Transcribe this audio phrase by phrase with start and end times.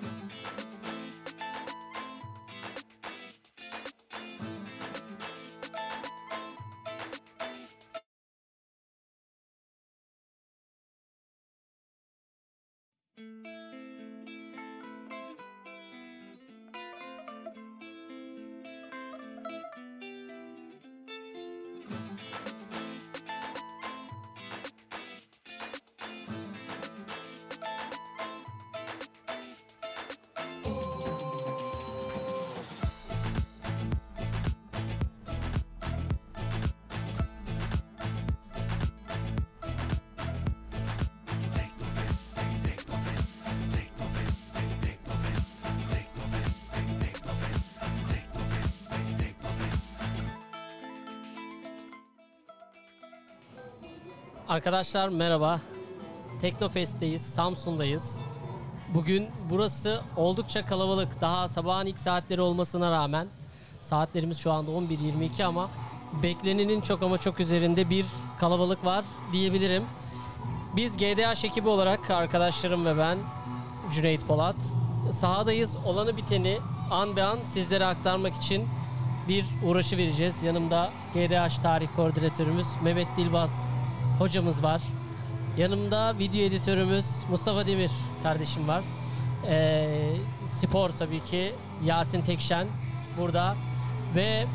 [0.00, 0.67] Peace.
[54.48, 55.60] Arkadaşlar merhaba.
[56.40, 58.20] Teknofest'teyiz, Samsun'dayız.
[58.94, 61.20] Bugün burası oldukça kalabalık.
[61.20, 63.26] Daha sabahın ilk saatleri olmasına rağmen
[63.80, 65.70] saatlerimiz şu anda 11.22 ama
[66.22, 68.06] beklenenin çok ama çok üzerinde bir
[68.40, 69.82] kalabalık var diyebilirim.
[70.76, 73.18] Biz GDH ekibi olarak arkadaşlarım ve ben
[73.92, 74.56] Cüneyt Polat
[75.10, 75.76] sahadayız.
[75.86, 76.58] Olanı biteni
[76.90, 78.68] an be an sizlere aktarmak için
[79.28, 80.42] bir uğraşı vereceğiz.
[80.42, 83.77] Yanımda GDH tarih koordinatörümüz Mehmet Dilbaz
[84.18, 84.80] hocamız var.
[85.58, 87.90] Yanımda video editörümüz Mustafa Demir
[88.22, 88.82] kardeşim var.
[89.46, 89.88] Ee,
[90.60, 91.52] spor tabii ki
[91.84, 92.66] Yasin Tekşen
[93.18, 93.56] burada
[94.14, 94.46] ve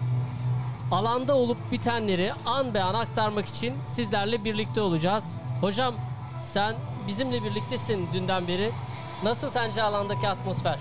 [0.92, 5.38] alanda olup bitenleri an be an aktarmak için sizlerle birlikte olacağız.
[5.62, 5.94] Hocam
[6.54, 6.76] sen
[7.08, 8.72] bizimle birliktesin dünden beri.
[9.24, 10.78] Nasıl sence alandaki atmosfer?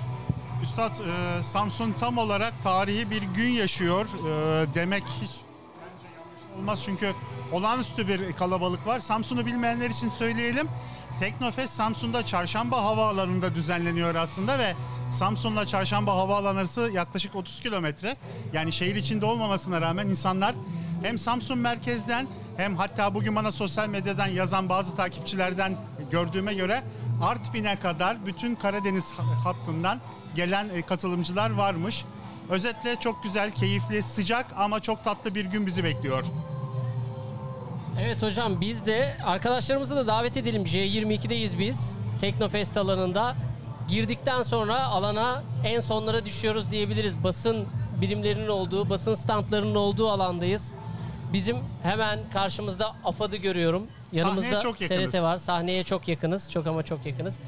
[0.62, 6.82] Üstad e, Samsun tam olarak tarihi bir gün yaşıyor e, demek hiç bence yanlış olmaz
[6.84, 7.12] çünkü
[7.52, 9.00] olağanüstü bir kalabalık var.
[9.00, 10.68] Samsun'u bilmeyenler için söyleyelim.
[11.20, 14.74] Teknofest Samsun'da Çarşamba Havaalanı'nda düzenleniyor aslında ve
[15.18, 18.16] Samsun'la Çarşamba Havaalanı arası yaklaşık 30 kilometre.
[18.52, 20.54] Yani şehir içinde olmamasına rağmen insanlar
[21.02, 22.26] hem Samsun merkezden
[22.56, 25.76] hem hatta bugün bana sosyal medyadan yazan bazı takipçilerden
[26.10, 26.82] gördüğüme göre
[27.22, 29.12] Artvin'e kadar bütün Karadeniz
[29.44, 30.00] hattından
[30.34, 32.04] gelen e, katılımcılar varmış.
[32.50, 36.24] Özetle çok güzel, keyifli, sıcak ama çok tatlı bir gün bizi bekliyor.
[38.00, 40.62] Evet hocam biz de arkadaşlarımızı da davet edelim.
[40.64, 41.98] J22'deyiz biz.
[42.20, 43.34] Teknofest alanında.
[43.88, 47.24] Girdikten sonra alana en sonlara düşüyoruz diyebiliriz.
[47.24, 47.66] Basın
[48.00, 50.72] birimlerinin olduğu, basın standlarının olduğu alandayız.
[51.32, 53.86] Bizim hemen karşımızda AFAD'ı görüyorum.
[54.12, 55.12] Yanımızda çok yakınız.
[55.12, 55.38] TRT var.
[55.38, 56.50] Sahneye çok yakınız.
[56.52, 57.38] Çok ama çok yakınız.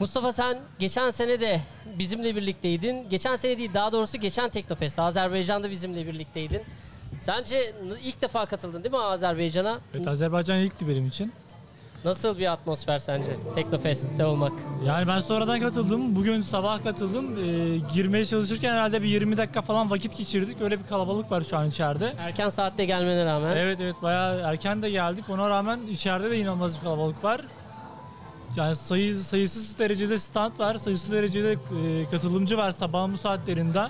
[0.00, 1.60] Mustafa sen geçen sene de
[1.98, 3.08] bizimle birlikteydin.
[3.10, 6.62] Geçen sene değil daha doğrusu geçen Teknofest Azerbaycan'da bizimle birlikteydin.
[7.18, 9.78] Sence ilk defa katıldın değil mi Azerbaycan'a?
[9.94, 11.32] Evet Azerbaycan ilkti benim için.
[12.04, 14.52] Nasıl bir atmosfer sence Teknofest'te olmak?
[14.86, 16.16] Yani ben sonradan katıldım.
[16.16, 17.26] Bugün sabah katıldım.
[17.38, 20.60] Ee, girmeye çalışırken herhalde bir 20 dakika falan vakit geçirdik.
[20.60, 22.12] Öyle bir kalabalık var şu an içeride.
[22.18, 23.56] Erken saatte gelmene rağmen.
[23.56, 25.30] Evet evet bayağı erken de geldik.
[25.30, 27.40] Ona rağmen içeride de inanılmaz bir kalabalık var.
[28.56, 30.78] Yani sayı, sayısız derecede stand var.
[30.78, 33.82] Sayısız derecede e, katılımcı var sabahın bu saatlerinde.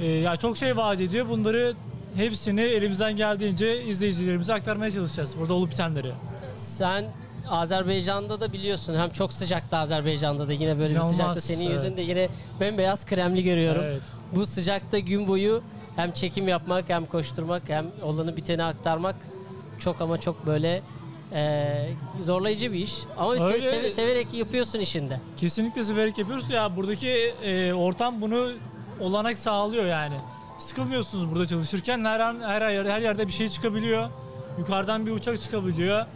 [0.00, 1.28] E, ya çok şey vaat ediyor.
[1.28, 1.74] Bunları
[2.16, 5.38] hepsini elimizden geldiğince izleyicilerimize aktarmaya çalışacağız.
[5.38, 6.12] Burada olup bitenleri.
[6.56, 7.04] Sen
[7.48, 11.40] Azerbaycan'da da biliyorsun hem çok sıcaktı Azerbaycan'da da yine böyle İnanılmaz, bir sıcakta.
[11.40, 11.74] Senin evet.
[11.76, 12.28] yüzünde yine
[12.60, 13.82] bembeyaz kremli görüyorum.
[13.84, 14.02] Evet.
[14.34, 15.62] Bu sıcakta gün boyu
[15.96, 19.16] hem çekim yapmak hem koşturmak hem olanı biteni aktarmak
[19.78, 20.82] çok ama çok böyle
[21.32, 21.88] eee,
[22.24, 22.94] zorlayıcı bir iş.
[23.18, 23.70] Ama se- Öyle.
[23.70, 25.20] seve- severek yapıyorsun işinde.
[25.36, 27.08] Kesinlikle severek yapıyoruz ya buradaki
[27.42, 28.52] e, ortam bunu
[29.00, 30.14] olanak sağlıyor yani.
[30.58, 34.10] Sıkılmıyorsunuz burada çalışırken her an her yer her yerde bir şey çıkabiliyor.
[34.58, 36.06] Yukarıdan bir uçak çıkabiliyor.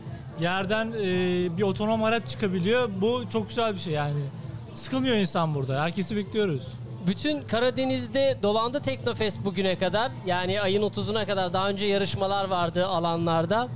[0.41, 1.03] Yerden e,
[1.59, 2.91] bir otonom araç çıkabiliyor.
[3.01, 4.23] Bu çok güzel bir şey yani.
[4.75, 5.83] Sıkılmıyor insan burada.
[5.83, 6.69] Herkesi bekliyoruz.
[7.06, 10.12] Bütün Karadeniz'de dolandı Teknofest bugüne kadar.
[10.27, 13.69] Yani ayın 30'una kadar daha önce yarışmalar vardı alanlarda.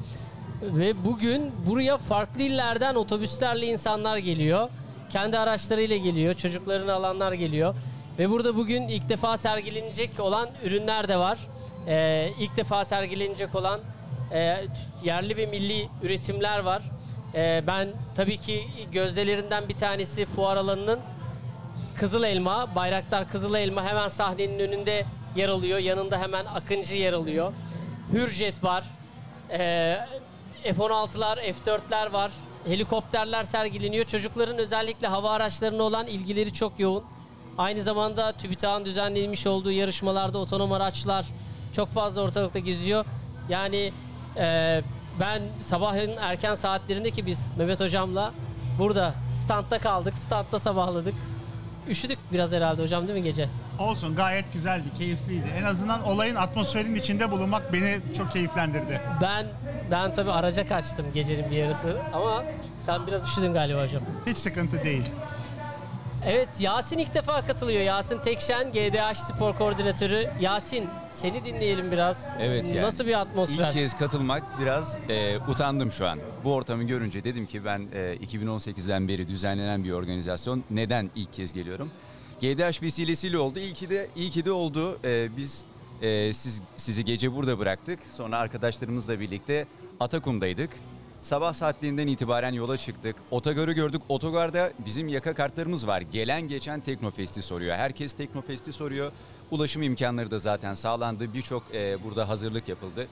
[0.62, 4.68] Ve bugün buraya farklı illerden otobüslerle insanlar geliyor.
[5.10, 6.34] Kendi araçlarıyla geliyor.
[6.34, 7.74] Çocuklarını alanlar geliyor.
[8.18, 11.38] Ve burada bugün ilk defa sergilenecek olan ürünler de var.
[11.88, 13.80] Ee, ilk defa sergilenecek olan
[14.32, 14.56] e,
[15.04, 16.82] yerli ve milli üretimler var.
[17.34, 20.98] Ee, ben tabii ki gözdelerinden bir tanesi fuar alanının
[21.96, 25.04] Kızıl Elma, Bayraktar Kızıl Elma hemen sahnenin önünde
[25.36, 25.78] yer alıyor.
[25.78, 27.52] Yanında hemen Akıncı yer alıyor.
[28.12, 28.84] Hürjet var.
[29.50, 29.98] Ee,
[30.62, 32.30] F-16'lar, F-4'ler var.
[32.66, 34.04] Helikopterler sergileniyor.
[34.04, 37.04] Çocukların özellikle hava araçlarına olan ilgileri çok yoğun.
[37.58, 41.26] Aynı zamanda TÜBİTAK'ın düzenlenmiş olduğu yarışmalarda otonom araçlar
[41.72, 43.04] çok fazla ortalıkta geziyor.
[43.48, 43.92] Yani
[44.36, 44.82] e,
[45.20, 48.32] ben sabahın erken saatlerinde ki biz Mehmet Hocam'la
[48.78, 49.14] burada
[49.44, 51.14] standta kaldık, standta sabahladık.
[51.88, 53.48] üşüdük biraz herhalde hocam değil mi gece?
[53.78, 55.46] Olsun gayet güzeldi, keyifliydi.
[55.58, 59.00] En azından olayın atmosferin içinde bulunmak beni çok keyiflendirdi.
[59.22, 59.46] Ben
[59.90, 62.44] ben tabii araca kaçtım gecenin bir yarısı ama
[62.86, 64.02] sen biraz üşüdün galiba hocam.
[64.26, 65.04] Hiç sıkıntı değil.
[66.26, 67.82] Evet Yasin ilk defa katılıyor.
[67.82, 70.30] Yasin Tekşen GDH Spor Koordinatörü.
[70.40, 72.28] Yasin seni dinleyelim biraz.
[72.40, 72.82] Evet yani.
[72.82, 73.66] Nasıl bir atmosfer?
[73.66, 76.18] İlk kez katılmak biraz e, utandım şu an.
[76.44, 80.64] Bu ortamı görünce dedim ki ben e, 2018'den beri düzenlenen bir organizasyon.
[80.70, 81.90] Neden ilk kez geliyorum?
[82.40, 83.58] GDH vesilesiyle oldu.
[83.58, 84.98] İyi ki de, iyi ki de oldu.
[85.04, 85.64] E, biz
[86.02, 87.98] e, siz, sizi gece burada bıraktık.
[88.16, 89.66] Sonra arkadaşlarımızla birlikte
[90.00, 90.70] Atakum'daydık.
[91.24, 93.16] Sabah saatlerinden itibaren yola çıktık.
[93.30, 94.02] Otogarı gördük.
[94.08, 96.00] Otogarda bizim yaka kartlarımız var.
[96.00, 97.76] Gelen geçen Teknofest'i soruyor.
[97.76, 99.12] Herkes Teknofest'i soruyor.
[99.50, 101.34] Ulaşım imkanları da zaten sağlandı.
[101.34, 103.06] Birçok e, burada hazırlık yapıldı.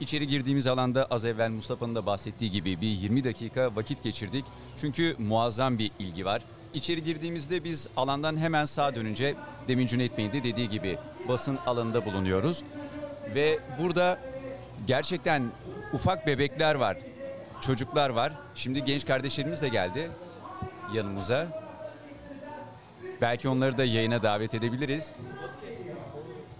[0.00, 4.44] İçeri girdiğimiz alanda az evvel Mustafa'nın da bahsettiği gibi bir 20 dakika vakit geçirdik.
[4.80, 6.42] Çünkü muazzam bir ilgi var.
[6.74, 9.34] İçeri girdiğimizde biz alandan hemen sağa dönünce
[9.68, 10.98] demin Cüneyt Bey'in de dediği gibi
[11.28, 12.62] basın alanında bulunuyoruz.
[13.34, 14.18] Ve burada
[14.86, 15.42] gerçekten
[15.92, 16.96] ufak bebekler var,
[17.60, 18.32] çocuklar var.
[18.54, 20.10] Şimdi genç kardeşlerimiz de geldi
[20.94, 21.46] yanımıza.
[23.20, 25.12] Belki onları da yayına davet edebiliriz.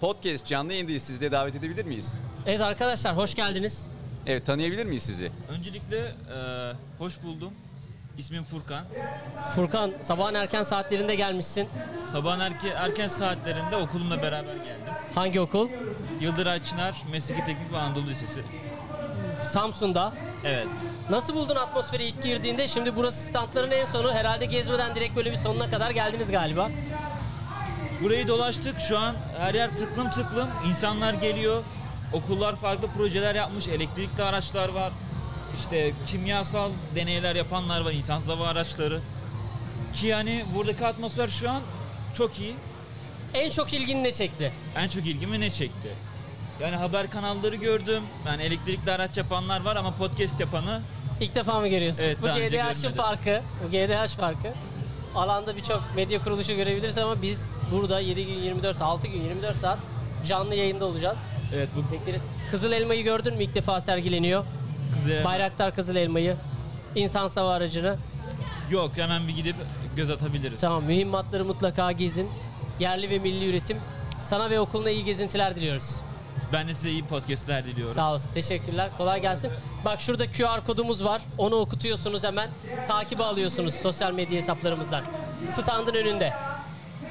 [0.00, 1.02] Podcast canlı yayındayız.
[1.02, 2.18] Sizi de davet edebilir miyiz?
[2.46, 3.90] Evet arkadaşlar hoş geldiniz.
[4.26, 5.32] Evet tanıyabilir miyiz sizi?
[5.48, 7.52] Öncelikle e, hoş buldum.
[8.18, 8.84] İsmim Furkan.
[9.54, 11.68] Furkan sabahın erken saatlerinde gelmişsin.
[12.12, 14.92] Sabahın erke, erken saatlerinde okulumla beraber geldim.
[15.14, 15.68] Hangi okul?
[16.20, 18.40] Yıldıray Çınar Mesleki Teknik ve Anadolu Lisesi.
[19.40, 20.12] Samsun'da.
[20.44, 20.66] Evet.
[21.10, 22.68] Nasıl buldun atmosferi ilk girdiğinde?
[22.68, 24.12] Şimdi burası standların en sonu.
[24.12, 26.70] Herhalde gezmeden direkt böyle bir sonuna kadar geldiniz galiba.
[28.02, 28.80] Burayı dolaştık.
[28.88, 30.48] Şu an her yer tıklım tıklım.
[30.68, 31.62] İnsanlar geliyor.
[32.12, 33.68] Okullar farklı projeler yapmış.
[33.68, 34.92] Elektrikli araçlar var.
[35.60, 37.92] İşte kimyasal deneyler yapanlar var.
[37.92, 39.00] İnsansız hava araçları.
[39.94, 41.62] Ki yani buradaki atmosfer şu an
[42.16, 42.54] çok iyi.
[43.34, 44.52] En çok ilgini ne çekti?
[44.76, 45.88] En çok ilgimi ne çekti?
[46.60, 48.02] Yani haber kanalları gördüm.
[48.26, 50.80] Yani elektrikli araç yapanlar var ama podcast yapanı
[51.20, 52.02] İlk defa mı görüyorsun?
[52.02, 52.92] Evet, bu daha önce GDH'ın görmedim.
[52.92, 53.40] farkı.
[53.64, 54.52] Bu GDH farkı.
[55.14, 59.56] Alanda birçok medya kuruluşu görebiliriz ama biz burada 7 gün 24 saat, 6 gün 24
[59.56, 59.78] saat
[60.26, 61.18] canlı yayında olacağız.
[61.54, 62.22] Evet bu Bekleriz.
[62.50, 63.42] Kızıl Elma'yı gördün mü?
[63.42, 64.44] İlk defa sergileniyor.
[64.94, 66.36] kızı Bayraktar Kızıl Elma'yı.
[66.94, 67.96] İnsan hava aracını.
[68.70, 69.56] yok hemen bir gidip
[69.96, 70.60] göz atabiliriz.
[70.60, 72.28] Tamam mühimmatları mutlaka gezin.
[72.80, 73.76] Yerli ve milli üretim.
[74.22, 76.00] Sana ve okuluna iyi gezintiler diliyoruz.
[76.52, 77.94] Ben de size iyi podcastler diliyorum.
[77.94, 78.30] Sağ olasın.
[78.34, 78.90] Teşekkürler.
[78.98, 79.50] Kolay gelsin.
[79.84, 81.22] Bak şurada QR kodumuz var.
[81.38, 82.48] Onu okutuyorsunuz hemen.
[82.88, 85.04] Takibi alıyorsunuz sosyal medya hesaplarımızdan.
[85.52, 86.32] Standın önünde.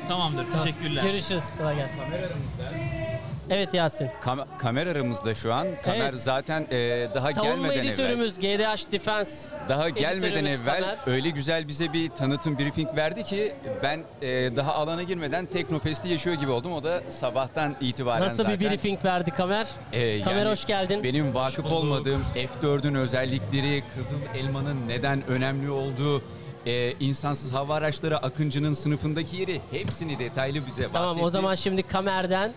[0.07, 0.45] Tamamdır.
[0.51, 1.04] Teşekkürler.
[1.04, 1.44] Görüşürüz.
[1.57, 2.01] Kolay gelsin.
[3.50, 4.10] Evet Yasin.
[4.22, 5.68] Kam- kameramızda şu an.
[5.84, 6.20] Kamer Evet.
[6.24, 7.86] zaten e, daha Savunma gelmeden evvel.
[7.86, 9.32] editörümüz GDH Defense.
[9.70, 10.98] Daha gelmeden evvel Kamer.
[11.08, 13.54] öyle güzel bize bir tanıtım briefing verdi ki
[13.84, 16.74] ben e, daha alana girmeden Teknofest'i yaşıyor gibi oldum.
[16.74, 18.60] O da sabahtan itibaren Nasıl zaten.
[18.60, 19.68] bir briefing verdi Kamer?
[19.94, 21.04] E, Kamer yani hoş geldin.
[21.04, 26.22] Benim vakıf olmadığım F4'ün özellikleri, Kızıl Elma'nın neden önemli olduğu,
[26.66, 30.92] e, insansız hava araçları Akıncı'nın sınıfındaki yeri hepsini detaylı bize bahsetti.
[30.94, 32.54] Tamam o zaman şimdi Kamer'den.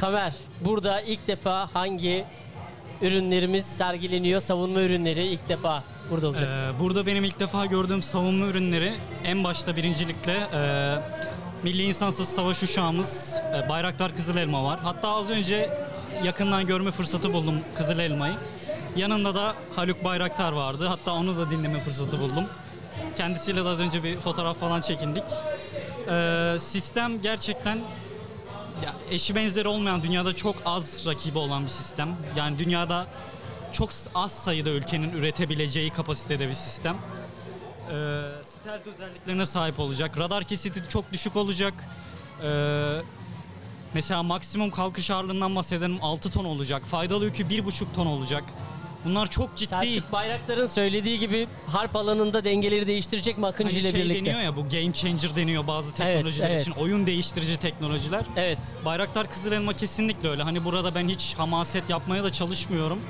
[0.00, 2.24] Kamer burada ilk defa hangi
[3.02, 4.40] ürünlerimiz sergileniyor?
[4.40, 6.48] Savunma ürünleri ilk defa burada olacak.
[6.48, 8.92] Ee, burada benim ilk defa gördüğüm savunma ürünleri
[9.24, 10.94] en başta birincilikle e,
[11.62, 14.78] Milli İnsansız Savaş Uşağımız e, Bayraktar Kızıl Elma var.
[14.82, 15.70] Hatta az önce
[16.24, 18.34] yakından görme fırsatı buldum Kızıl Elma'yı.
[18.96, 20.86] Yanında da Haluk Bayraktar vardı.
[20.86, 22.44] Hatta onu da dinleme fırsatı buldum.
[23.16, 25.24] Kendisiyle de az önce bir fotoğraf falan çekindik.
[26.10, 27.78] Ee, sistem gerçekten
[28.82, 32.16] ya eşi benzeri olmayan dünyada çok az rakibi olan bir sistem.
[32.36, 33.06] Yani dünyada
[33.72, 36.94] çok az sayıda ülkenin üretebileceği kapasitede bir sistem.
[36.94, 37.92] Ee,
[38.44, 40.18] stealth özelliklerine sahip olacak.
[40.18, 41.74] Radar kesiti çok düşük olacak.
[42.42, 43.02] Ee,
[43.94, 46.82] mesela maksimum kalkış ağırlığından bahsedelim 6 ton olacak.
[46.82, 48.44] Faydalı yükü 1,5 ton olacak.
[49.04, 49.68] Bunlar çok ciddi.
[49.68, 54.24] Selçuk Bayraktar'ın söylediği gibi harp alanında dengeleri değiştirecek mi Akıncı Hani ile şey birlikte?
[54.24, 56.60] deniyor ya bu game changer deniyor bazı teknolojiler evet.
[56.60, 56.72] için.
[56.72, 58.24] Oyun değiştirici teknolojiler.
[58.36, 58.58] Evet.
[58.84, 60.42] Bayraktar Kızıl Elma kesinlikle öyle.
[60.42, 63.00] Hani burada ben hiç hamaset yapmaya da çalışmıyorum.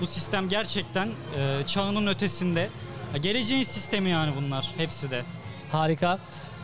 [0.00, 2.68] Bu sistem gerçekten e, çağının ötesinde.
[3.14, 5.22] Ya geleceğin sistemi yani bunlar hepsi de.
[5.72, 6.18] Harika.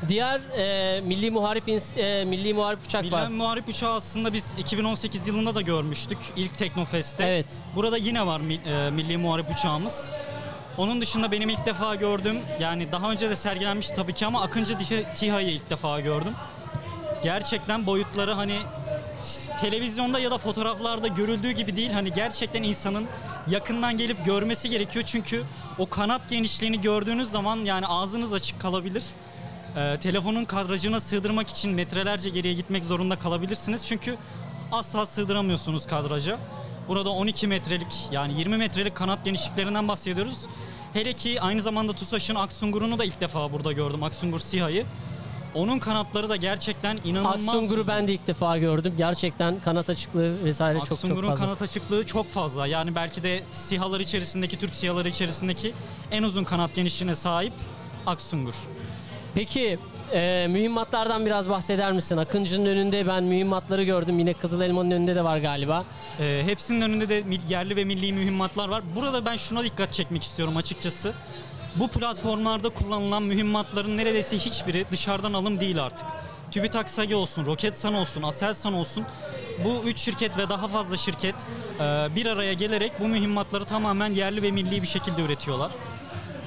[0.09, 3.27] Diğer e, milli muharip ins- e, milli muharip uçak var.
[3.27, 7.25] Milli Muharip Uçağı aslında biz 2018 yılında da görmüştük ilk Teknofest'te.
[7.25, 7.47] Evet.
[7.77, 10.13] Burada yine var mi- e, Milli Muharip Uçağımız.
[10.79, 14.73] Onun dışında benim ilk defa gördüğüm yani daha önce de sergilenmişti tabii ki ama Akıncı
[14.75, 16.33] Tiha- TİHA'yı ilk defa gördüm.
[17.23, 18.59] Gerçekten boyutları hani
[19.23, 21.91] s- televizyonda ya da fotoğraflarda görüldüğü gibi değil.
[21.93, 23.07] Hani gerçekten insanın
[23.49, 25.05] yakından gelip görmesi gerekiyor.
[25.09, 25.45] Çünkü
[25.79, 29.05] o kanat genişliğini gördüğünüz zaman yani ağzınız açık kalabilir.
[29.77, 33.87] E, telefonun kadrajına sığdırmak için metrelerce geriye gitmek zorunda kalabilirsiniz.
[33.87, 34.17] Çünkü
[34.73, 36.39] asla sığdıramıyorsunuz kadraja.
[36.89, 40.39] Burada 12 metrelik yani 20 metrelik kanat genişliklerinden bahsediyoruz.
[40.93, 44.03] Hele ki aynı zamanda TUSAŞ'ın Aksungur'unu da ilk defa burada gördüm.
[44.03, 44.85] Aksungur SİHA'yı.
[45.55, 47.35] Onun kanatları da gerçekten inanılmaz.
[47.49, 48.95] Aksungur'u ben de ilk defa gördüm.
[48.99, 51.45] Gerçekten kanat açıklığı vesaire çok çok Aksungur'un fazla.
[51.45, 52.67] kanat açıklığı çok fazla.
[52.67, 55.75] Yani belki de SİHA'lar içerisindeki, Türk SİHA'ları içerisindeki
[56.11, 57.53] en uzun kanat genişliğine sahip
[58.07, 58.55] Aksungur.
[59.35, 59.79] Peki
[60.13, 62.17] e, mühimmatlardan biraz bahseder misin?
[62.17, 64.19] Akıncı'nın önünde ben mühimmatları gördüm.
[64.19, 65.85] Yine Kızıl Elma'nın önünde de var galiba.
[66.21, 68.83] Ee, hepsinin önünde de yerli ve milli mühimmatlar var.
[68.97, 71.13] Burada ben şuna dikkat çekmek istiyorum açıkçası.
[71.77, 76.07] Bu platformlarda kullanılan mühimmatların neredeyse hiçbiri dışarıdan alım değil artık.
[76.51, 79.05] TÜBİTAK SAGE olsun, Roketsan olsun, Aselsan olsun
[79.65, 81.35] bu üç şirket ve daha fazla şirket
[81.81, 81.81] e,
[82.17, 85.71] bir araya gelerek bu mühimmatları tamamen yerli ve milli bir şekilde üretiyorlar.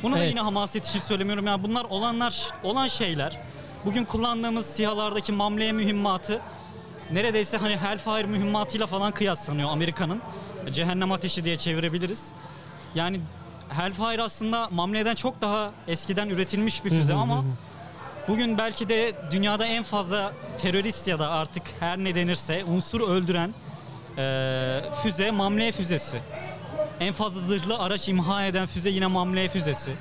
[0.04, 0.30] Bunu da Evet.
[0.30, 1.48] yine hamaset için söylemiyorum.
[1.48, 3.38] Yani bunlar olanlar olan şeyler.
[3.86, 6.42] Bugün kullandığımız sihalardaki mamleye mühimmatı
[7.12, 10.22] neredeyse hani Hellfire mühimmatıyla falan kıyaslanıyor Amerika'nın.
[10.72, 12.28] Cehennem ateşi diye çevirebiliriz.
[12.96, 13.20] Yani
[13.70, 17.44] Hellfire aslında Mamle'den çok daha eskiden üretilmiş bir füze ama
[18.28, 23.54] bugün belki de dünyada en fazla terörist ya da artık her ne denirse unsur öldüren
[24.18, 26.20] eee, füze Mamle füzesi.
[27.00, 29.92] En fazla zırhlı araç imha eden füze yine Mamle füzesi.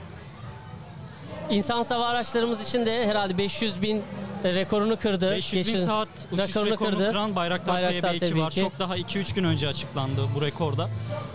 [1.51, 4.03] İnsan hava araçlarımız için de herhalde 500 bin
[4.45, 5.31] rekorunu kırdı.
[5.31, 7.09] 500 bin Geçen- saat uçuş rekorunu rekorunu kırdı.
[7.11, 8.51] kıran Bayraktar, Bayraktar TB2 var.
[8.51, 8.61] TB2.
[8.61, 10.89] Çok daha 2-3 gün önce açıklandı bu rekorda.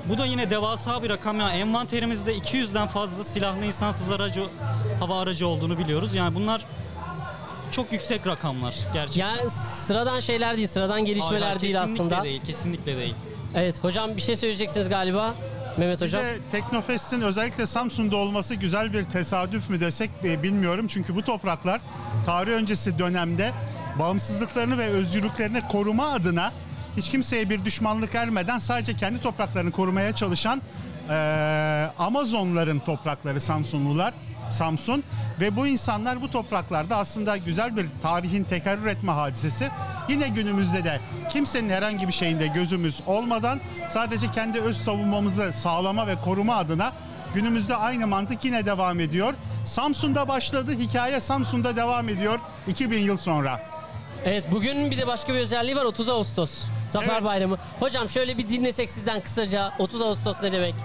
[0.10, 1.40] Bu da yine devasa bir rakam.
[1.40, 4.44] Yani envanterimizde 200'den fazla silahlı insansız aracı,
[5.00, 6.14] hava aracı olduğunu biliyoruz.
[6.16, 6.66] Yani bunlar
[7.72, 9.28] çok yüksek rakamlar gerçekten.
[9.36, 12.24] Yani sıradan şeyler değil, sıradan gelişmeler Hayır, değil kesinlikle aslında.
[12.24, 13.16] değil, kesinlikle değil.
[13.56, 15.34] Evet hocam bir şey söyleyeceksiniz galiba.
[15.80, 16.24] Mehmet Bir hocam.
[16.24, 20.88] de Teknofest'in özellikle Samsun'da olması güzel bir tesadüf mü desek e, bilmiyorum.
[20.88, 21.82] Çünkü bu topraklar
[22.26, 23.52] tarih öncesi dönemde
[24.00, 26.52] bağımsızlıklarını ve özgürlüklerini koruma adına
[26.98, 30.62] hiç kimseye bir düşmanlık ermeden sadece kendi topraklarını korumaya çalışan
[31.10, 31.14] e,
[32.00, 34.14] Amazonların toprakları Samsunlular.
[34.50, 35.04] Samsun
[35.40, 39.70] ve bu insanlar bu topraklarda aslında güzel bir tarihin tekerrür etme hadisesi.
[40.10, 41.00] Yine günümüzde de
[41.32, 46.94] kimsenin herhangi bir şeyinde gözümüz olmadan sadece kendi öz savunmamızı sağlama ve koruma adına
[47.36, 49.34] günümüzde aynı mantık yine devam ediyor.
[49.66, 53.62] Samsun'da başladı, hikaye Samsun'da devam ediyor 2000 yıl sonra.
[54.26, 56.52] Evet bugün bir de başka bir özelliği var 30 Ağustos.
[56.90, 57.24] Zafer Evet.
[57.24, 57.58] Bayramı.
[57.80, 60.76] Hocam şöyle bir dinlesek sizden kısaca 30 Ağustos ne demek?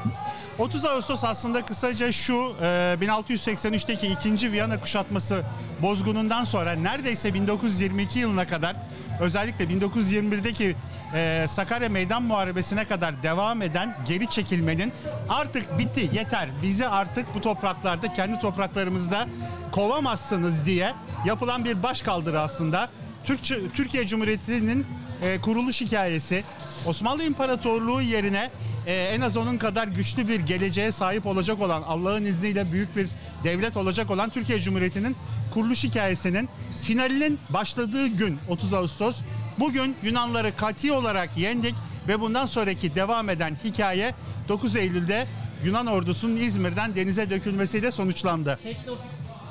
[0.58, 2.64] 30 Ağustos aslında kısaca şu e,
[3.00, 4.52] 1683'teki 2.
[4.52, 5.42] Viyana kuşatması
[5.82, 8.76] bozgunundan sonra neredeyse 1922 yılına kadar
[9.20, 10.76] özellikle 1921'deki
[11.14, 14.92] e, Sakarya Meydan Muharebesi'ne kadar devam eden geri çekilmenin
[15.28, 19.28] artık bitti yeter bizi artık bu topraklarda kendi topraklarımızda
[19.72, 20.92] kovamazsınız diye
[21.26, 22.90] yapılan bir başkaldırı aslında.
[23.24, 24.86] Türkçe, Türkiye Cumhuriyeti'nin
[25.22, 26.44] e, kuruluş hikayesi
[26.86, 28.50] Osmanlı İmparatorluğu yerine
[28.86, 33.08] e, en az onun kadar güçlü bir geleceğe sahip olacak olan Allah'ın izniyle büyük bir
[33.44, 35.16] devlet olacak olan Türkiye Cumhuriyeti'nin
[35.54, 36.48] kuruluş hikayesinin
[36.82, 39.16] finalinin başladığı gün 30 Ağustos.
[39.58, 41.74] Bugün Yunanları kati olarak yendik
[42.08, 44.14] ve bundan sonraki devam eden hikaye
[44.48, 45.26] 9 Eylül'de
[45.64, 48.58] Yunan ordusunun İzmir'den denize dökülmesiyle sonuçlandı.
[48.62, 48.96] Tekno,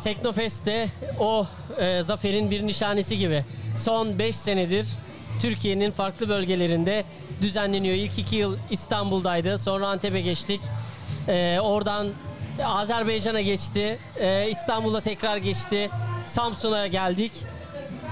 [0.04, 1.48] Teknofest'te o
[1.78, 3.46] e, zaferin bir nişanesi gibi.
[3.76, 4.88] Son 5 senedir
[5.42, 7.06] Türkiye'nin farklı bölgelerinde
[7.42, 7.96] düzenleniyor.
[7.96, 9.58] İlk 2 yıl İstanbul'daydı.
[9.58, 10.62] Sonra Antep'e geçtik.
[11.28, 12.08] E, oradan
[12.64, 14.00] Azerbaycan'a geçti.
[14.20, 15.90] E, İstanbul'a tekrar geçti.
[16.26, 17.32] Samsun'a geldik.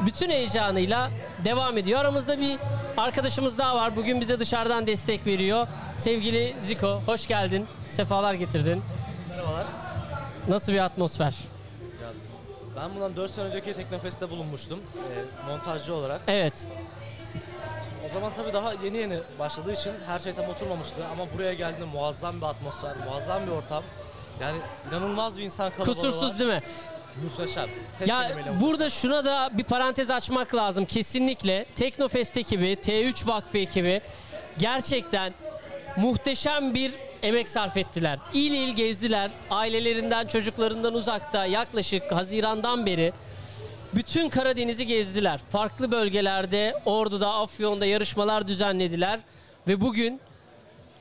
[0.05, 1.11] Bütün heyecanıyla
[1.45, 1.99] devam ediyor.
[1.99, 2.57] Aramızda bir
[2.97, 3.95] arkadaşımız daha var.
[3.95, 5.67] Bugün bize dışarıdan destek veriyor.
[5.97, 7.67] Sevgili Ziko, hoş geldin.
[7.89, 8.81] Sefalar getirdin.
[9.29, 9.65] Merhabalar.
[10.47, 11.35] Nasıl bir atmosfer?
[12.75, 16.21] Ben bundan 4 sene önceki Teknofest'te bulunmuştum e, montajcı olarak.
[16.27, 16.67] Evet.
[18.09, 21.85] O zaman tabii daha yeni yeni başladığı için her şey tam oturmamıştı ama buraya geldiğinde
[21.85, 23.83] muazzam bir atmosfer, muazzam bir ortam.
[24.41, 24.57] Yani
[24.89, 26.39] inanılmaz bir insan kalabalığı Kusursuz var.
[26.39, 26.61] değil mi?
[27.23, 27.69] Muhteşem.
[27.99, 28.67] Tek Ya kelimeyle muhteşem.
[28.69, 30.85] burada şuna da bir parantez açmak lazım.
[30.85, 34.01] Kesinlikle Teknofest ekibi, T3 Vakfı ekibi
[34.57, 35.33] gerçekten
[35.97, 36.91] muhteşem bir
[37.23, 38.19] emek sarf ettiler.
[38.33, 39.31] İl il gezdiler.
[39.49, 43.13] Ailelerinden, çocuklarından uzakta yaklaşık Haziran'dan beri
[43.93, 45.39] bütün Karadeniz'i gezdiler.
[45.49, 49.19] Farklı bölgelerde, Ordu'da, Afyon'da yarışmalar düzenlediler
[49.67, 50.21] ve bugün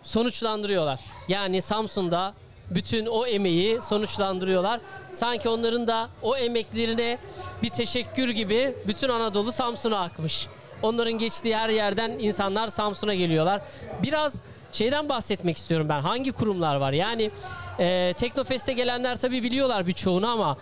[0.02, 1.00] sonuçlandırıyorlar.
[1.28, 2.34] Yani Samsun'da
[2.70, 4.80] bütün o emeği sonuçlandırıyorlar.
[5.12, 7.18] Sanki onların da o emeklerine
[7.62, 10.46] bir teşekkür gibi bütün Anadolu Samsun'a akmış.
[10.82, 13.62] Onların geçtiği her yerden insanlar Samsun'a geliyorlar.
[14.02, 16.00] Biraz şeyden bahsetmek istiyorum ben.
[16.00, 16.92] Hangi kurumlar var?
[16.92, 17.30] Yani
[17.78, 20.56] e, Teknofest'e gelenler tabii biliyorlar birçoğunu ama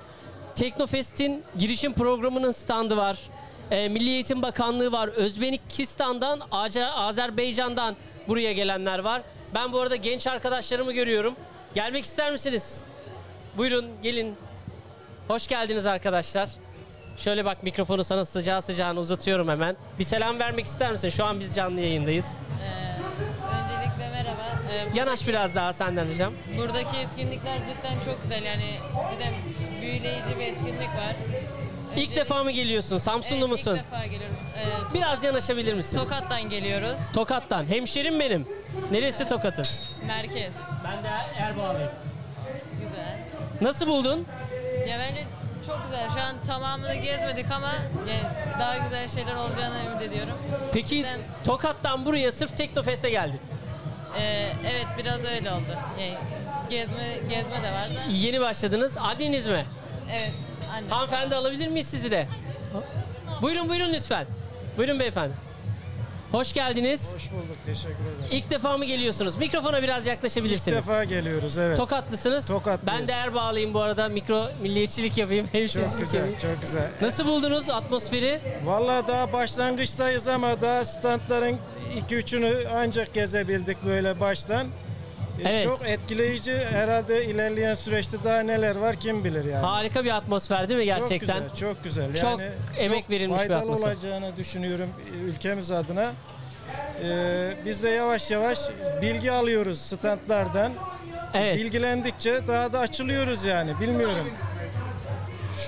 [0.56, 3.18] Teknofest'in girişim programının standı var.
[3.70, 5.08] Ee, Milli Eğitim Bakanlığı var.
[5.08, 7.96] Özbekistan'dan, Azer- Azerbaycan'dan
[8.28, 9.22] buraya gelenler var.
[9.54, 11.34] Ben bu arada genç arkadaşlarımı görüyorum.
[11.74, 12.84] Gelmek ister misiniz?
[13.56, 14.34] Buyurun gelin.
[15.28, 16.48] Hoş geldiniz arkadaşlar.
[17.16, 19.76] Şöyle bak mikrofonu sana sıcağı sıcağına uzatıyorum hemen.
[19.98, 21.10] Bir selam vermek ister misin?
[21.10, 22.26] Şu an biz canlı yayındayız.
[22.64, 22.88] Ee.
[24.70, 26.32] Ee, Yanaş biraz daha senden hocam.
[26.58, 28.75] buradaki etkinlikler cidden çok güzel yani
[29.10, 29.32] cidden
[29.80, 31.16] büyüleyici bir etkinlik var.
[31.96, 32.98] İlk Öncelik- defa mı geliyorsun?
[32.98, 33.76] Samsunlu evet, musun?
[33.76, 34.37] İlk defa geliyorum.
[34.90, 35.98] Ee, Biraz yanaşabilir misin?
[35.98, 37.00] Tokat'tan geliyoruz.
[37.14, 37.66] Tokat'tan.
[37.66, 38.46] Hemşerim benim.
[38.90, 39.66] Neresi Tokat'ın?
[40.06, 40.54] Merkez.
[40.84, 41.08] Ben de
[41.38, 41.90] Erbağlıyım.
[42.82, 43.18] Güzel.
[43.60, 44.26] Nasıl buldun?
[44.88, 45.25] Ya bence
[45.66, 46.08] çok güzel.
[46.14, 47.72] Şu an tamamını gezmedik ama
[48.08, 48.22] yani
[48.60, 50.34] daha güzel şeyler olacağını ümit ediyorum.
[50.72, 53.40] Peki Sen- Tokat'tan buraya sırf Teknofest'e geldin.
[54.16, 55.76] Ee, evet biraz öyle oldu.
[56.00, 56.14] Yani
[56.70, 58.00] gezme gezme de var da.
[58.12, 58.96] Yeni başladınız.
[58.96, 59.64] Anneniz mi?
[60.10, 60.32] Evet.
[60.72, 60.88] Anne.
[60.88, 62.26] Hanımefendi alabilir miyiz sizi de?
[63.42, 64.26] Buyurun buyurun lütfen.
[64.76, 65.32] Buyurun beyefendi.
[66.32, 67.14] Hoş geldiniz.
[67.14, 68.28] Hoş bulduk, teşekkür ederim.
[68.30, 69.37] İlk defa mı geliyorsunuz?
[69.37, 70.76] Mikrofona biraz İlk yaklaşabilirsiniz.
[70.76, 71.76] defa geliyoruz, evet.
[71.76, 72.47] Tokatlısınız.
[72.47, 73.00] Tokatlıyız.
[73.00, 74.08] Ben de Erbağlıyım bu arada.
[74.08, 75.47] Mikro milliyetçilik yapayım.
[75.52, 76.38] çok güzel, yapayım.
[76.42, 76.88] çok güzel.
[77.00, 78.40] Nasıl buldunuz atmosferi?
[78.64, 81.56] Vallahi daha başlangıçtayız ama daha standların
[82.11, 84.66] 2-3'ünü ancak gezebildik böyle baştan.
[85.38, 85.64] Ee, Evet.
[85.64, 86.57] Çok etkileyici.
[86.57, 89.66] Herhalde ilerleyen süreçte daha neler var kim bilir yani.
[89.66, 91.42] Harika bir atmosfer değil mi gerçekten?
[91.42, 92.16] Çok güzel, çok güzel.
[92.16, 93.92] Çok Yani emek çok verilmiş bir faydalı atmosfer.
[93.95, 94.88] olacağını düşünüyorum
[95.25, 96.12] ülkemiz adına.
[97.04, 98.59] Ee, biz de yavaş yavaş
[99.02, 100.73] bilgi alıyoruz standlardan.
[101.35, 101.57] Evet.
[101.57, 103.80] Bilgilendikçe daha da açılıyoruz yani.
[103.80, 104.28] Bilmiyorum.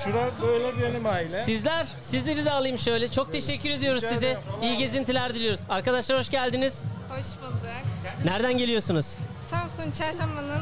[0.05, 1.43] Şura böyle benim aile.
[1.45, 3.09] Sizler, sizleri de alayım şöyle.
[3.09, 4.27] Çok teşekkür ediyoruz Rica size.
[4.27, 4.41] ederim.
[4.62, 5.61] İyi gezintiler diliyoruz.
[5.69, 6.85] Arkadaşlar hoş geldiniz.
[7.09, 7.61] Hoş bulduk.
[8.25, 9.17] Nereden geliyorsunuz?
[9.50, 10.61] Samsun Çarşamba'nın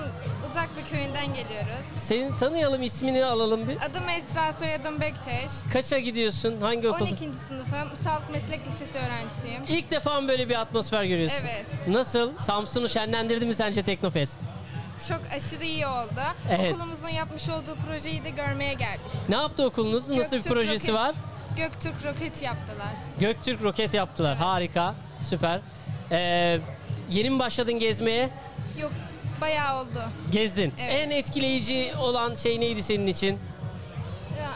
[0.51, 1.87] uzak bir köyünden geliyoruz.
[1.97, 3.77] Seni tanıyalım, ismini alalım bir.
[3.85, 5.53] Adım Esra, soyadım Bekteş.
[5.73, 6.61] Kaça gidiyorsun?
[6.61, 7.07] Hangi okul?
[7.07, 7.17] 12.
[7.49, 9.63] sınıfım, Sağlık Meslek Lisesi öğrencisiyim.
[9.69, 11.47] İlk defa mı böyle bir atmosfer görüyorsun?
[11.47, 11.67] Evet.
[11.89, 12.39] Nasıl?
[12.39, 14.39] Samsun'u şenlendirdi mi sence Teknofest?
[15.09, 16.21] Çok aşırı iyi oldu.
[16.51, 16.73] Evet.
[16.75, 19.01] Okulumuzun yapmış olduğu projeyi de görmeye geldik.
[19.29, 20.09] Ne yaptı okulunuz?
[20.09, 21.15] Nasıl bir projesi roket- var?
[21.57, 22.93] Göktürk roket yaptılar.
[23.21, 24.37] Göktürk roket yaptılar.
[24.37, 24.95] Harika.
[25.21, 25.61] Süper.
[26.11, 26.59] Ee,
[27.11, 28.31] yeni mi başladın gezmeye?
[28.81, 28.93] Yok,
[29.41, 30.03] bayağı oldu.
[30.33, 30.75] Gezdin.
[30.79, 30.95] Evet.
[30.95, 33.39] En etkileyici olan şey neydi senin için?
[34.39, 34.51] Ya,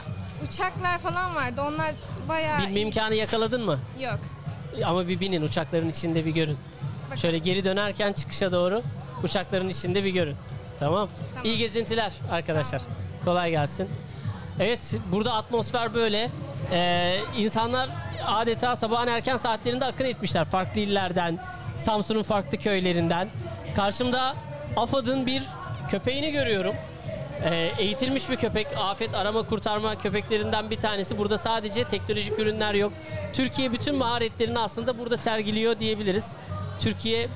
[0.48, 1.62] uçaklar falan vardı.
[1.62, 1.94] Onlar
[2.28, 2.84] bayağı Bilme iyi.
[2.86, 3.78] imkanı yakaladın mı?
[4.00, 4.18] Yok.
[4.84, 6.58] Ama bir binin uçakların içinde bir görün.
[7.02, 7.18] Bakalım.
[7.18, 8.82] Şöyle geri dönerken çıkışa doğru
[9.24, 10.36] uçakların içinde bir görün.
[10.78, 11.08] Tamam.
[11.30, 11.44] Tamam.
[11.46, 12.82] İyi gezintiler arkadaşlar.
[13.24, 13.88] Kolay gelsin.
[14.60, 16.30] Evet burada atmosfer böyle.
[16.72, 17.88] Ee, insanlar
[18.26, 20.44] adeta sabahın erken saatlerinde akın etmişler.
[20.44, 21.38] Farklı illerden,
[21.76, 23.28] Samsun'un farklı köylerinden.
[23.76, 24.34] Karşımda
[24.76, 25.42] AFAD'ın bir
[25.90, 26.74] köpeğini görüyorum.
[27.44, 28.66] Ee, eğitilmiş bir köpek.
[28.76, 31.18] Afet arama kurtarma köpeklerinden bir tanesi.
[31.18, 32.92] Burada sadece teknolojik ürünler yok.
[33.32, 36.36] Türkiye bütün maharetlerini aslında burada sergiliyor diyebiliriz.
[36.80, 37.28] Türkiye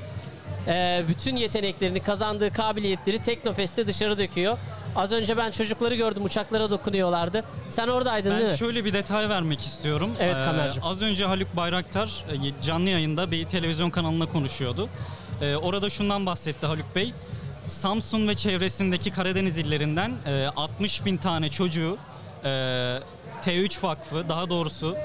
[0.69, 4.59] e, bütün yeteneklerini, kazandığı kabiliyetleri Teknofest'te dışarı döküyor.
[4.97, 7.45] Az önce ben çocukları gördüm uçaklara dokunuyorlardı.
[7.69, 8.59] Sen oradaydın değil Ben mi?
[8.59, 10.11] şöyle bir detay vermek istiyorum.
[10.19, 10.85] Ee, Evet, Kamercığım.
[10.85, 14.89] Az önce Haluk Bayraktar e, canlı yayında bir televizyon kanalına konuşuyordu.
[15.41, 17.13] Ee, orada şundan bahsetti Haluk Bey.
[17.67, 21.97] Samsun ve çevresindeki Karadeniz illerinden e, 60 bin tane çocuğu
[22.45, 22.49] e,
[23.45, 24.97] T3 Vakfı daha doğrusu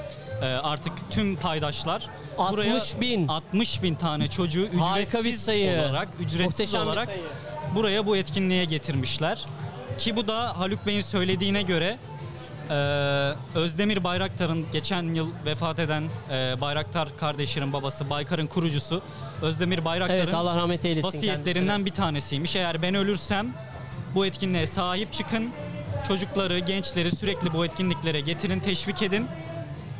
[0.42, 3.28] e, artık tüm paydaşlar 60 bin.
[3.28, 5.80] 60 bin tane çocuğu ücretsiz Harika bir sayı.
[5.80, 7.22] olarak ücretsiz Muhteşem bir olarak sayı.
[7.74, 9.44] buraya bu etkinliğe getirmişler.
[9.98, 11.98] Ki bu da Haluk Bey'in söylediğine göre
[12.70, 12.74] e,
[13.58, 19.02] Özdemir Bayraktar'ın geçen yıl vefat eden e, Bayraktar kardeşlerin babası Baykar'ın kurucusu
[19.42, 21.84] Özdemir Bayraktar'ın Evet Allah rahmet eylesin vasiyetlerinden kendisine.
[21.86, 22.56] bir tanesiymiş.
[22.56, 23.54] Eğer ben ölürsem
[24.14, 25.50] bu etkinliğe sahip çıkın.
[26.08, 29.26] Çocukları, gençleri sürekli bu etkinliklere getirin, teşvik edin.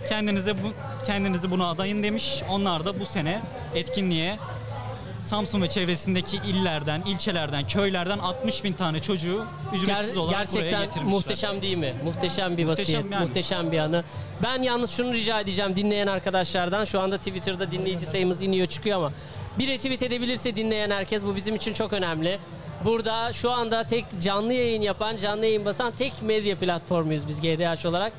[0.09, 0.73] Kendinize bu
[1.07, 2.43] kendinizi buna adayın demiş.
[2.51, 3.41] Onlar da bu sene
[3.75, 4.39] etkinliğe
[5.23, 10.81] Samsun ve çevresindeki illerden, ilçelerden, köylerden 60 bin tane çocuğu ücretsiz Ger- olarak buraya gerçekten
[10.85, 11.15] getirmişler.
[11.15, 11.95] muhteşem değil mi?
[12.05, 13.27] Muhteşem bir vasiyet, Muhteşem yani.
[13.27, 14.05] muhteşem bir anı.
[14.43, 16.85] Ben yalnız şunu rica edeceğim dinleyen arkadaşlardan.
[16.85, 19.13] Şu anda Twitter'da dinleyici sayımız iniyor çıkıyor ama
[19.59, 22.39] bir retweet edebilirse dinleyen herkes bu bizim için çok önemli.
[22.85, 27.87] Burada şu anda tek canlı yayın yapan, canlı yayın basan tek medya platformuyuz biz GDH
[27.87, 28.13] olarak.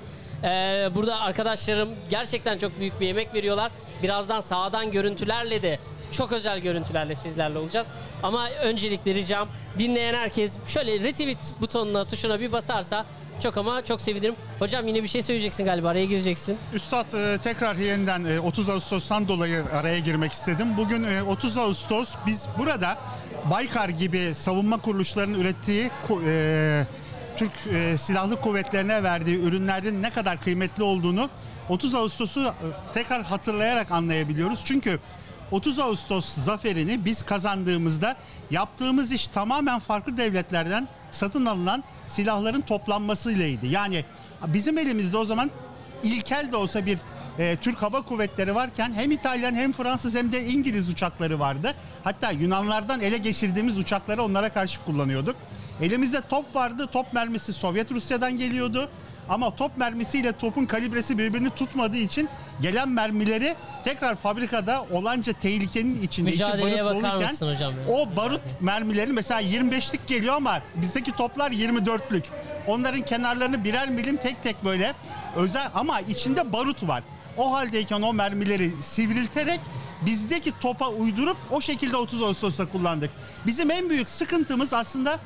[0.43, 3.71] Ee, burada arkadaşlarım gerçekten çok büyük bir emek veriyorlar.
[4.03, 5.79] Birazdan sağdan görüntülerle de
[6.13, 7.87] çok özel görüntülerle sizlerle olacağız.
[8.23, 9.47] Ama öncelikle ricam
[9.79, 13.05] dinleyen herkes şöyle retweet butonuna tuşuna bir basarsa
[13.43, 14.35] çok ama çok sevinirim.
[14.59, 16.57] Hocam yine bir şey söyleyeceksin galiba araya gireceksin.
[16.73, 20.77] Üstad e, tekrar yeniden e, 30 Ağustos'tan dolayı araya girmek istedim.
[20.77, 22.97] Bugün e, 30 Ağustos biz burada
[23.51, 25.91] Baykar gibi savunma kuruluşlarının ürettiği
[26.25, 26.85] e,
[27.37, 31.29] Türk e, Silahlı Kuvvetlerine verdiği ürünlerin ne kadar kıymetli olduğunu
[31.69, 32.53] 30 Ağustos'u e,
[32.93, 34.61] tekrar hatırlayarak anlayabiliyoruz.
[34.65, 34.99] Çünkü
[35.53, 38.15] 30 Ağustos zaferini biz kazandığımızda
[38.51, 43.65] yaptığımız iş tamamen farklı devletlerden satın alınan silahların toplanmasıylaydı.
[43.65, 44.05] Yani
[44.47, 45.51] bizim elimizde o zaman
[46.03, 46.97] ilkel de olsa bir
[47.39, 51.75] e, Türk Hava Kuvvetleri varken hem İtalyan hem Fransız hem de İngiliz uçakları vardı.
[52.03, 55.35] Hatta Yunanlardan ele geçirdiğimiz uçakları onlara karşı kullanıyorduk.
[55.81, 56.87] Elimizde top vardı.
[56.91, 58.89] Top mermisi Sovyet Rusya'dan geliyordu.
[59.29, 62.29] Ama top mermisiyle topun kalibresi birbirini tutmadığı için
[62.61, 67.95] gelen mermileri tekrar fabrikada olanca tehlikenin içinde içi Mücadeleye barut bakar doluyken mısın hocam ya?
[67.95, 72.23] o barut mermileri mesela 25'lik geliyor ama bizdeki toplar 24'lük.
[72.67, 74.93] Onların kenarlarını birer milim tek tek böyle
[75.35, 77.03] özel ama içinde barut var.
[77.37, 79.59] O haldeyken o mermileri sivrilterek
[80.05, 83.09] bizdeki topa uydurup o şekilde 30 Ağustos'ta kullandık.
[83.45, 85.19] Bizim en büyük sıkıntımız aslında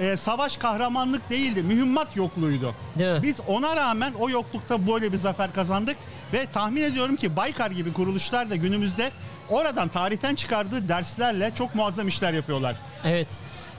[0.00, 2.74] e, savaş kahramanlık değildi, mühimmat yokluğuydu.
[2.98, 3.22] Değil mi?
[3.22, 5.96] Biz ona rağmen o yoklukta böyle bir zafer kazandık
[6.32, 9.10] ve tahmin ediyorum ki Baykar gibi kuruluşlar da günümüzde
[9.48, 12.76] oradan tarihten çıkardığı derslerle çok muazzam işler yapıyorlar.
[13.04, 13.28] Evet.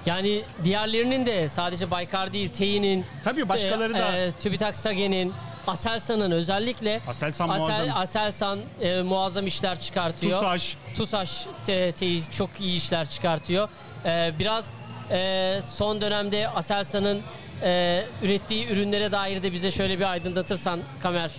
[0.06, 4.18] Yani diğerlerinin de sadece Baykar değil, Teyin'in, Tabii başkaları da.
[4.18, 5.34] e, TÜBİTAK SAGE'nin,
[5.68, 7.98] Aselsan'ın özellikle Aselsan Asel- muazzam.
[7.98, 10.40] Aselsan e, muazzam işler çıkartıyor.
[10.40, 10.78] TUSAŞ.
[10.98, 13.70] TUSAŞ te- Teyi çok iyi işler çıkartıyor.
[14.06, 14.72] E, biraz
[15.12, 17.22] e, son dönemde Aselsan'ın
[17.64, 21.32] e, ürettiği ürünlere dair de bize şöyle bir aydınlatırsan Kamer.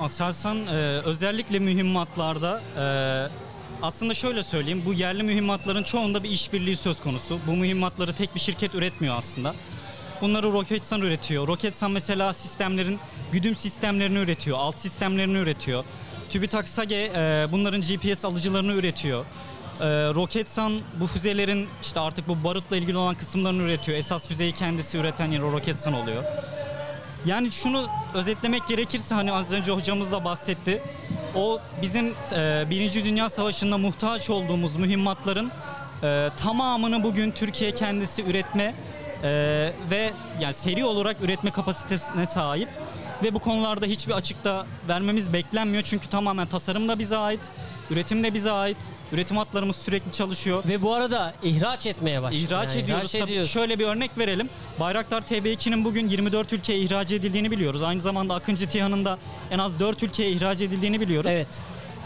[0.00, 0.70] Aselsan e,
[1.04, 2.84] özellikle mühimmatlarda e,
[3.82, 7.38] aslında şöyle söyleyeyim bu yerli mühimmatların çoğunda bir işbirliği söz konusu.
[7.46, 9.54] Bu mühimmatları tek bir şirket üretmiyor aslında.
[10.22, 11.48] Bunları Roketsan üretiyor.
[11.48, 12.98] Roketsan mesela sistemlerin
[13.32, 15.84] güdüm sistemlerini üretiyor, alt sistemlerini üretiyor.
[16.30, 19.24] TÜBİTAK SAGE e, bunların GPS alıcılarını üretiyor.
[19.80, 23.98] E, Roketsan bu füzelerin işte artık bu barutla ilgili olan kısımlarını üretiyor.
[23.98, 26.24] Esas füzeyi kendisi üreten yer o Roketsan oluyor.
[27.26, 30.82] Yani şunu özetlemek gerekirse hani az önce hocamız da bahsetti.
[31.34, 35.50] O bizim e, Birinci Dünya Savaşı'nda muhtaç olduğumuz mühimmatların
[36.02, 38.74] e, tamamını bugün Türkiye kendisi üretme
[39.22, 39.28] e,
[39.90, 42.68] ve yani seri olarak üretme kapasitesine sahip.
[43.22, 45.82] Ve bu konularda hiçbir açıkta vermemiz beklenmiyor.
[45.82, 47.40] Çünkü tamamen tasarım da bize ait,
[47.90, 48.76] üretim de bize ait.
[49.12, 50.62] Üretim hatlarımız sürekli çalışıyor.
[50.68, 52.40] Ve bu arada ihraç etmeye başladı.
[52.44, 53.04] İhraç Yani ediyoruz.
[53.04, 53.50] ihraç Tabii ediyoruz.
[53.50, 54.48] şöyle bir örnek verelim.
[54.80, 57.82] Bayraktar TB2'nin bugün 24 ülkeye ihraç edildiğini biliyoruz.
[57.82, 59.18] Aynı zamanda Akıncı TİHA'nın da
[59.50, 61.30] en az 4 ülkeye ihraç edildiğini biliyoruz.
[61.34, 61.48] Evet.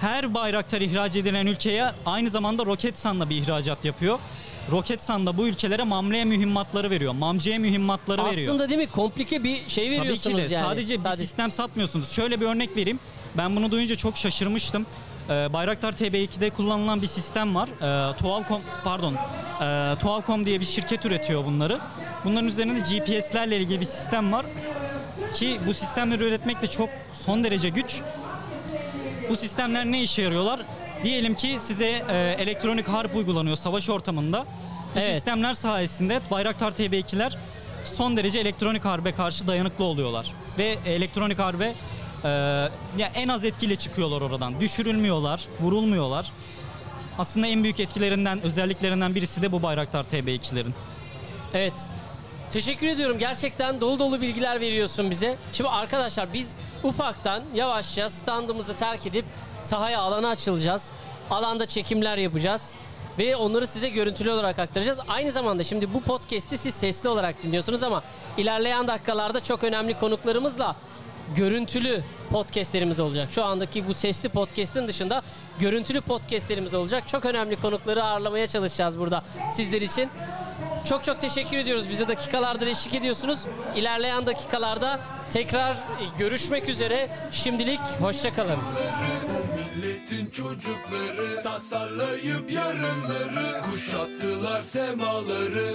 [0.00, 4.18] Her Bayraktar ihraç edilen ülkeye aynı zamanda Roketsan'la bir ihracat yapıyor.
[4.70, 7.12] Roketsan da bu ülkelere mamleye mühimmatları veriyor.
[7.12, 8.48] Mamceye mühimmatları veriyor.
[8.48, 10.64] Aslında değil mi komplike bir şey Tabii veriyorsunuz ki de yani.
[10.64, 12.10] sadece bir sistem satmıyorsunuz.
[12.12, 12.98] Şöyle bir örnek vereyim.
[13.36, 14.86] Ben bunu duyunca çok şaşırmıştım.
[15.30, 17.68] Ee, Bayraktar TB2'de kullanılan bir sistem var.
[17.68, 19.14] Ee, Tualcom pardon.
[19.14, 21.80] Ee, Tualcom diye bir şirket üretiyor bunları.
[22.24, 24.46] Bunların üzerinde GPS'lerle ilgili bir sistem var.
[25.34, 26.88] Ki bu sistemleri üretmek de çok
[27.26, 28.00] son derece güç.
[29.30, 30.60] Bu sistemler ne işe yarıyorlar?
[31.04, 34.46] Diyelim ki size e, elektronik harp uygulanıyor savaş ortamında.
[34.94, 35.14] Bu Evet.
[35.14, 37.32] sistemler sayesinde Bayraktar TB2'ler
[37.84, 40.32] son derece elektronik harbe karşı dayanıklı oluyorlar.
[40.58, 41.74] Ve elektronik harbe
[42.24, 42.28] e,
[42.98, 44.60] ya en az etkili çıkıyorlar oradan.
[44.60, 46.32] Düşürülmüyorlar, vurulmuyorlar.
[47.18, 50.70] Aslında en büyük etkilerinden, özelliklerinden birisi de bu Bayraktar TB2'lerin.
[51.54, 51.72] Evet.
[52.50, 53.18] Teşekkür ediyorum.
[53.18, 55.36] Gerçekten dolu dolu bilgiler veriyorsun bize.
[55.52, 56.52] Şimdi arkadaşlar biz
[56.86, 59.24] ufaktan yavaşça standımızı terk edip
[59.62, 60.90] sahaya alana açılacağız.
[61.30, 62.74] Alanda çekimler yapacağız.
[63.18, 64.98] Ve onları size görüntülü olarak aktaracağız.
[65.08, 68.02] Aynı zamanda şimdi bu podcast'i siz sesli olarak dinliyorsunuz ama
[68.36, 70.76] ilerleyen dakikalarda çok önemli konuklarımızla
[71.36, 73.28] görüntülü podcastlerimiz olacak.
[73.32, 75.22] Şu andaki bu sesli podcast'in dışında
[75.58, 77.08] görüntülü podcastlerimiz olacak.
[77.08, 80.10] Çok önemli konukları ağırlamaya çalışacağız burada sizler için.
[80.88, 81.88] Çok çok teşekkür ediyoruz.
[81.90, 83.38] Bize dakikalardır eşlik ediyorsunuz.
[83.76, 85.00] İlerleyen dakikalarda
[85.32, 85.78] tekrar e,
[86.18, 87.10] görüşmek üzere.
[87.32, 88.58] Şimdilik hoşçakalın.
[89.76, 95.74] Milletin çocukları tasarlayıp yarınları kuşattılar semaları.